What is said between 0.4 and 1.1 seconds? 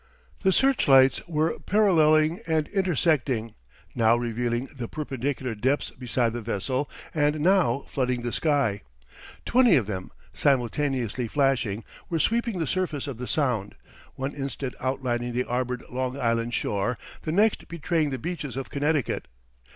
The search